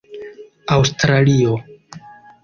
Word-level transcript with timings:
aŭstralio 0.75 1.51